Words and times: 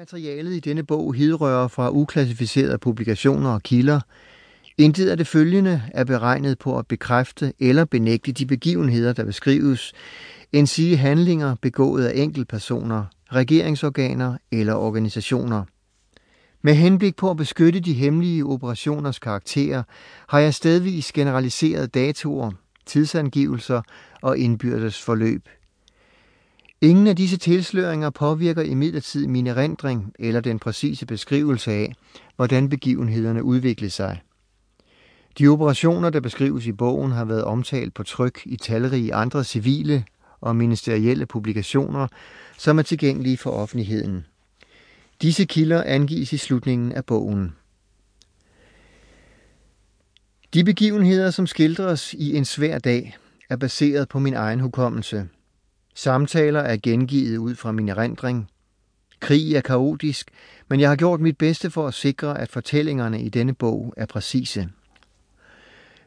Materialet 0.00 0.52
i 0.52 0.60
denne 0.60 0.82
bog 0.82 1.14
hidrører 1.14 1.68
fra 1.68 1.90
uklassificerede 1.90 2.78
publikationer 2.78 3.50
og 3.50 3.62
kilder. 3.62 4.00
Intet 4.78 5.08
af 5.08 5.16
det 5.16 5.26
følgende 5.26 5.82
er 5.94 6.04
beregnet 6.04 6.58
på 6.58 6.78
at 6.78 6.86
bekræfte 6.86 7.52
eller 7.58 7.84
benægte 7.84 8.32
de 8.32 8.46
begivenheder, 8.46 9.12
der 9.12 9.24
beskrives, 9.24 9.92
end 10.52 10.66
sige 10.66 10.96
handlinger 10.96 11.54
begået 11.62 12.04
af 12.04 12.12
enkeltpersoner, 12.16 13.04
regeringsorganer 13.32 14.36
eller 14.52 14.74
organisationer. 14.74 15.64
Med 16.62 16.74
henblik 16.74 17.16
på 17.16 17.30
at 17.30 17.36
beskytte 17.36 17.80
de 17.80 17.92
hemmelige 17.92 18.44
operationers 18.44 19.18
karakterer, 19.18 19.82
har 20.28 20.38
jeg 20.38 20.54
stedvis 20.54 21.12
generaliseret 21.12 21.94
datoer, 21.94 22.50
tidsangivelser 22.86 23.82
og 24.22 24.38
indbyrdes 24.38 25.02
forløb. 25.02 25.48
Ingen 26.82 27.06
af 27.06 27.16
disse 27.16 27.36
tilsløringer 27.36 28.10
påvirker 28.10 28.62
imidlertid 28.62 29.26
min 29.26 29.46
erindring 29.46 30.12
eller 30.18 30.40
den 30.40 30.58
præcise 30.58 31.06
beskrivelse 31.06 31.72
af, 31.72 31.94
hvordan 32.36 32.68
begivenhederne 32.68 33.42
udviklede 33.42 33.90
sig. 33.90 34.20
De 35.38 35.48
operationer, 35.48 36.10
der 36.10 36.20
beskrives 36.20 36.66
i 36.66 36.72
bogen, 36.72 37.12
har 37.12 37.24
været 37.24 37.44
omtalt 37.44 37.94
på 37.94 38.02
tryk 38.02 38.40
i 38.44 38.56
talrige 38.56 39.14
andre 39.14 39.44
civile 39.44 40.04
og 40.40 40.56
ministerielle 40.56 41.26
publikationer, 41.26 42.06
som 42.58 42.78
er 42.78 42.82
tilgængelige 42.82 43.36
for 43.36 43.50
offentligheden. 43.50 44.26
Disse 45.22 45.44
kilder 45.44 45.82
angives 45.82 46.32
i 46.32 46.36
slutningen 46.36 46.92
af 46.92 47.04
bogen. 47.04 47.52
De 50.54 50.64
begivenheder, 50.64 51.30
som 51.30 51.46
skildres 51.46 52.14
i 52.14 52.36
En 52.36 52.44
svær 52.44 52.78
dag, 52.78 53.16
er 53.50 53.56
baseret 53.56 54.08
på 54.08 54.18
min 54.18 54.34
egen 54.34 54.60
hukommelse. 54.60 55.28
Samtaler 56.02 56.60
er 56.60 56.76
gengivet 56.82 57.36
ud 57.36 57.54
fra 57.54 57.72
min 57.72 57.88
erindring. 57.88 58.50
Krig 59.20 59.54
er 59.54 59.60
kaotisk, 59.60 60.30
men 60.68 60.80
jeg 60.80 60.88
har 60.88 60.96
gjort 60.96 61.20
mit 61.20 61.38
bedste 61.38 61.70
for 61.70 61.88
at 61.88 61.94
sikre, 61.94 62.40
at 62.40 62.50
fortællingerne 62.50 63.22
i 63.22 63.28
denne 63.28 63.54
bog 63.54 63.94
er 63.96 64.06
præcise. 64.06 64.68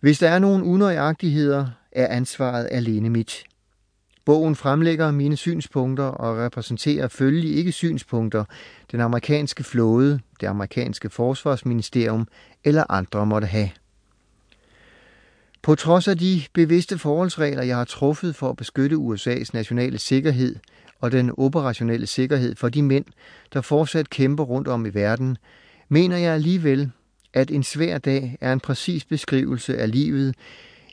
Hvis 0.00 0.18
der 0.18 0.28
er 0.28 0.38
nogle 0.38 0.64
unøjagtigheder, 0.64 1.66
er 1.92 2.06
ansvaret 2.06 2.68
alene 2.70 3.10
mit. 3.10 3.44
Bogen 4.24 4.56
fremlægger 4.56 5.10
mine 5.10 5.36
synspunkter 5.36 6.04
og 6.04 6.38
repræsenterer 6.38 7.08
følgelig 7.08 7.56
ikke 7.56 7.72
synspunkter, 7.72 8.44
den 8.92 9.00
amerikanske 9.00 9.64
flåde, 9.64 10.20
det 10.40 10.46
amerikanske 10.46 11.10
forsvarsministerium 11.10 12.28
eller 12.64 12.84
andre 12.90 13.26
måtte 13.26 13.46
have. 13.46 13.70
På 15.62 15.74
trods 15.74 16.08
af 16.08 16.18
de 16.18 16.42
bevidste 16.52 16.98
forholdsregler, 16.98 17.62
jeg 17.62 17.76
har 17.76 17.84
truffet 17.84 18.36
for 18.36 18.50
at 18.50 18.56
beskytte 18.56 18.96
USA's 18.96 19.50
nationale 19.52 19.98
sikkerhed 19.98 20.56
og 21.00 21.12
den 21.12 21.32
operationelle 21.38 22.06
sikkerhed 22.06 22.56
for 22.56 22.68
de 22.68 22.82
mænd, 22.82 23.04
der 23.52 23.60
fortsat 23.60 24.10
kæmper 24.10 24.44
rundt 24.44 24.68
om 24.68 24.86
i 24.86 24.88
verden, 24.88 25.36
mener 25.88 26.16
jeg 26.16 26.34
alligevel, 26.34 26.90
at 27.34 27.50
en 27.50 27.62
svær 27.62 27.98
dag 27.98 28.38
er 28.40 28.52
en 28.52 28.60
præcis 28.60 29.04
beskrivelse 29.04 29.78
af 29.78 29.90
livet 29.90 30.34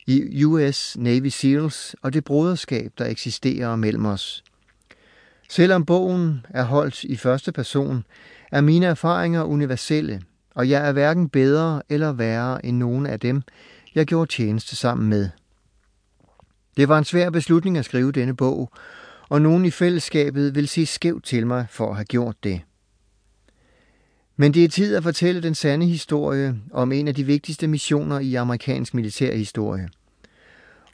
i 0.08 0.44
US 0.44 0.98
Navy 1.00 1.28
SEALs 1.28 1.96
og 2.02 2.14
det 2.14 2.24
broderskab, 2.24 2.92
der 2.98 3.06
eksisterer 3.06 3.76
mellem 3.76 4.06
os. 4.06 4.44
Selvom 5.50 5.86
bogen 5.86 6.46
er 6.50 6.64
holdt 6.64 7.04
i 7.04 7.16
første 7.16 7.52
person, 7.52 8.04
er 8.52 8.62
mine 8.62 8.86
erfaringer 8.86 9.44
universelle, 9.44 10.22
og 10.56 10.70
jeg 10.70 10.88
er 10.88 10.92
hverken 10.92 11.30
bedre 11.30 11.82
eller 11.90 12.12
værre 12.12 12.66
end 12.66 12.78
nogen 12.78 13.06
af 13.06 13.20
dem, 13.20 13.42
jeg 13.96 14.06
gjorde 14.06 14.32
tjeneste 14.32 14.76
sammen 14.76 15.10
med. 15.10 15.30
Det 16.78 16.90
var 16.90 16.98
en 16.98 17.06
svær 17.06 17.30
beslutning 17.30 17.78
at 17.78 17.86
skrive 17.86 18.12
denne 18.12 18.36
bog, 18.36 18.72
og 19.30 19.42
nogen 19.42 19.66
i 19.66 19.72
fællesskabet 19.72 20.56
vil 20.56 20.68
se 20.68 20.86
skævt 20.86 21.24
til 21.24 21.48
mig 21.48 21.66
for 21.70 21.90
at 21.90 21.96
have 21.96 22.06
gjort 22.06 22.36
det. 22.44 22.62
Men 24.38 24.54
det 24.54 24.64
er 24.64 24.70
tid 24.70 24.96
at 24.96 25.04
fortælle 25.04 25.44
den 25.44 25.56
sande 25.56 25.86
historie 25.86 26.56
om 26.72 26.92
en 26.92 27.08
af 27.08 27.16
de 27.16 27.24
vigtigste 27.24 27.68
missioner 27.68 28.20
i 28.20 28.36
amerikansk 28.36 28.94
militærhistorie. 28.94 29.90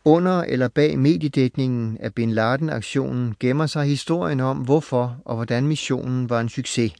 Under 0.05 0.41
eller 0.41 0.67
bag 0.67 0.99
mediedækningen 0.99 1.97
af 1.97 2.13
Bin 2.13 2.31
Laden-aktionen 2.31 3.35
gemmer 3.39 3.65
sig 3.65 3.85
historien 3.85 4.39
om, 4.39 4.57
hvorfor 4.57 5.21
og 5.25 5.35
hvordan 5.35 5.67
missionen 5.67 6.29
var 6.29 6.39
en 6.39 6.49
succes. 6.49 6.93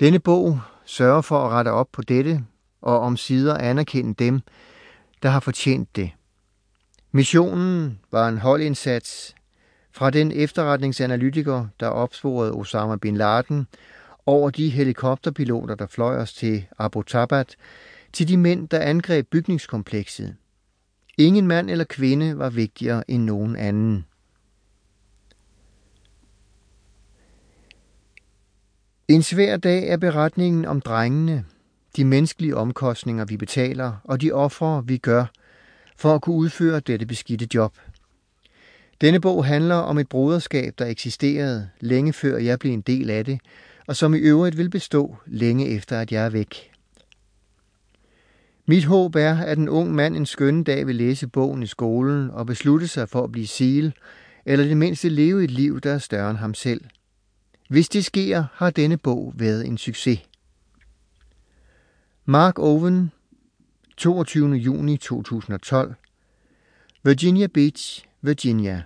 Denne 0.00 0.18
bog 0.18 0.60
sørger 0.84 1.20
for 1.20 1.46
at 1.46 1.50
rette 1.50 1.68
op 1.68 1.88
på 1.92 2.02
dette 2.02 2.44
og 2.84 3.00
om 3.00 3.16
sider 3.16 3.58
anerkende 3.58 4.14
dem, 4.14 4.40
der 5.22 5.28
har 5.28 5.40
fortjent 5.40 5.96
det. 5.96 6.10
Missionen 7.12 8.00
var 8.12 8.28
en 8.28 8.38
holdindsats 8.38 9.34
fra 9.92 10.10
den 10.10 10.32
efterretningsanalytiker, 10.32 11.66
der 11.80 11.86
opsporede 11.86 12.52
Osama 12.52 12.96
Bin 12.96 13.16
Laden, 13.16 13.66
over 14.26 14.50
de 14.50 14.70
helikopterpiloter, 14.70 15.74
der 15.74 15.86
fløj 15.86 16.16
os 16.16 16.32
til 16.34 16.66
Abu 16.78 17.02
Tabat, 17.02 17.56
til 18.12 18.28
de 18.28 18.36
mænd, 18.36 18.68
der 18.68 18.80
angreb 18.80 19.28
bygningskomplekset. 19.30 20.36
Ingen 21.18 21.46
mand 21.46 21.70
eller 21.70 21.84
kvinde 21.84 22.38
var 22.38 22.50
vigtigere 22.50 23.10
end 23.10 23.24
nogen 23.24 23.56
anden. 23.56 24.06
En 29.08 29.22
svær 29.22 29.56
dag 29.56 29.88
er 29.88 29.96
beretningen 29.96 30.64
om 30.64 30.80
drengene, 30.80 31.44
de 31.96 32.04
menneskelige 32.04 32.56
omkostninger, 32.56 33.24
vi 33.24 33.36
betaler, 33.36 33.92
og 34.04 34.20
de 34.20 34.32
ofre, 34.32 34.86
vi 34.86 34.96
gør, 34.96 35.24
for 35.96 36.14
at 36.14 36.22
kunne 36.22 36.36
udføre 36.36 36.80
dette 36.80 37.06
beskidte 37.06 37.48
job. 37.54 37.78
Denne 39.00 39.20
bog 39.20 39.44
handler 39.44 39.74
om 39.74 39.98
et 39.98 40.08
broderskab, 40.08 40.74
der 40.78 40.86
eksisterede 40.86 41.68
længe 41.80 42.12
før 42.12 42.38
jeg 42.38 42.58
blev 42.58 42.72
en 42.72 42.80
del 42.80 43.10
af 43.10 43.24
det, 43.24 43.40
og 43.86 43.96
som 43.96 44.14
i 44.14 44.18
øvrigt 44.18 44.58
vil 44.58 44.70
bestå 44.70 45.16
længe 45.26 45.68
efter, 45.68 46.00
at 46.00 46.12
jeg 46.12 46.24
er 46.24 46.30
væk. 46.30 46.70
Mit 48.66 48.84
håb 48.84 49.14
er, 49.14 49.38
at 49.38 49.58
en 49.58 49.68
ung 49.68 49.94
mand 49.94 50.16
en 50.16 50.26
skønne 50.26 50.64
dag 50.64 50.86
vil 50.86 50.94
læse 50.94 51.28
bogen 51.28 51.62
i 51.62 51.66
skolen 51.66 52.30
og 52.30 52.46
beslutte 52.46 52.88
sig 52.88 53.08
for 53.08 53.24
at 53.24 53.32
blive 53.32 53.46
sil, 53.56 53.88
eller 54.46 54.64
det 54.64 54.76
mindste 54.76 55.08
leve 55.08 55.44
et 55.44 55.50
liv, 55.50 55.80
der 55.80 55.92
er 55.92 55.98
større 55.98 56.30
end 56.30 56.38
ham 56.38 56.54
selv. 56.54 56.80
Hvis 57.68 57.88
det 57.88 58.04
sker, 58.04 58.44
har 58.52 58.70
denne 58.70 58.96
bog 58.96 59.32
været 59.36 59.66
en 59.66 59.78
succes. 59.78 60.18
Mark 62.26 62.58
Owen, 62.58 63.12
22. 63.96 64.54
juni 64.54 64.96
2012 64.96 65.94
Virginia 67.02 67.46
Beach, 67.46 68.08
Virginia 68.22 68.82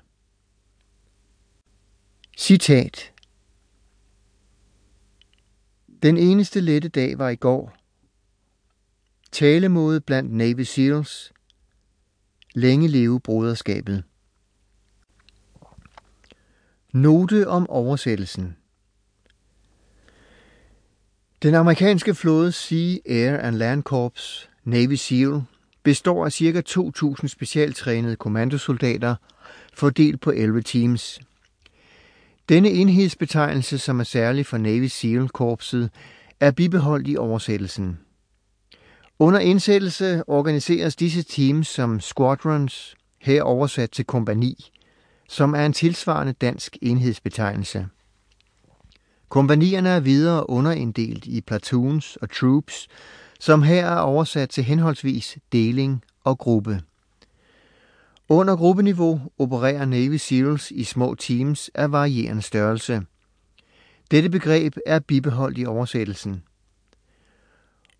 Citat 2.36 3.12
Den 6.02 6.16
eneste 6.16 6.60
lette 6.60 6.88
dag 6.88 7.18
var 7.18 7.28
i 7.28 7.36
går. 7.36 7.76
Talemåde 9.32 10.00
blandt 10.00 10.32
Navy 10.32 10.62
SEALs. 10.62 11.32
Længe 12.54 12.88
leve 12.88 13.20
broderskabet. 13.20 14.04
Note 16.92 17.48
om 17.48 17.70
oversættelsen 17.70 18.57
den 21.42 21.54
amerikanske 21.54 22.14
flådes 22.14 22.54
Sea, 22.54 22.96
Air 23.06 23.36
and 23.36 23.56
Land 23.56 23.82
Corps, 23.82 24.48
Navy 24.64 24.94
SEAL, 24.94 25.42
består 25.82 26.24
af 26.24 26.32
ca. 26.32 26.62
2.000 26.68 27.26
specialtrænede 27.26 28.16
kommandosoldater, 28.16 29.14
fordelt 29.74 30.20
på 30.20 30.30
11 30.30 30.62
teams. 30.62 31.20
Denne 32.48 32.68
enhedsbetegnelse, 32.68 33.78
som 33.78 34.00
er 34.00 34.04
særlig 34.04 34.46
for 34.46 34.58
Navy 34.58 34.86
SEAL-korpset, 34.86 35.90
er 36.40 36.50
bibeholdt 36.50 37.08
i 37.08 37.16
oversættelsen. 37.16 37.98
Under 39.18 39.38
indsættelse 39.40 40.22
organiseres 40.26 40.96
disse 40.96 41.22
teams 41.22 41.68
som 41.68 42.00
squadrons, 42.00 42.96
her 43.20 43.42
oversat 43.42 43.90
til 43.90 44.04
kompani, 44.04 44.70
som 45.28 45.54
er 45.54 45.66
en 45.66 45.72
tilsvarende 45.72 46.32
dansk 46.32 46.76
enhedsbetegnelse. 46.82 47.86
Kompanierne 49.28 49.88
er 49.88 50.00
videre 50.00 50.50
underinddelt 50.50 51.26
i 51.26 51.40
platoons 51.40 52.16
og 52.16 52.30
troops, 52.30 52.88
som 53.40 53.62
her 53.62 53.86
er 53.86 53.98
oversat 53.98 54.48
til 54.48 54.64
henholdsvis 54.64 55.38
deling 55.52 56.04
og 56.24 56.38
gruppe. 56.38 56.80
Under 58.28 58.56
gruppeniveau 58.56 59.20
opererer 59.38 59.84
Navy 59.84 60.16
SEALs 60.16 60.70
i 60.70 60.84
små 60.84 61.14
teams 61.14 61.70
af 61.74 61.92
varierende 61.92 62.42
størrelse. 62.42 63.02
Dette 64.10 64.30
begreb 64.30 64.76
er 64.86 64.98
bibeholdt 64.98 65.58
i 65.58 65.66
oversættelsen. 65.66 66.42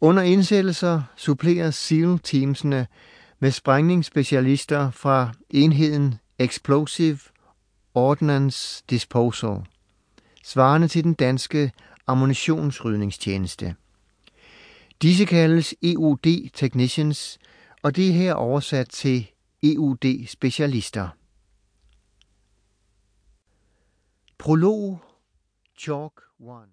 Under 0.00 0.22
indsættelser 0.22 1.02
suppleres 1.16 1.74
SEAL-teamsene 1.74 2.86
med 3.38 3.50
sprængningsspecialister 3.50 4.90
fra 4.90 5.32
enheden 5.50 6.14
Explosive 6.38 7.18
Ordnance 7.94 8.84
Disposal, 8.90 9.56
svarende 10.44 10.88
til 10.88 11.04
den 11.04 11.14
danske 11.14 11.72
ammunitionsrydningstjeneste. 12.06 13.74
Disse 15.02 15.24
kaldes 15.24 15.74
EOD 15.82 16.50
Technicians, 16.54 17.38
og 17.82 17.96
det 17.96 18.08
er 18.08 18.12
her 18.12 18.34
oversat 18.34 18.88
til 18.88 19.30
EOD 19.62 20.26
Specialister. 20.26 21.08
Prolog 24.38 25.00
Chalk 25.78 26.12
1 26.40 26.66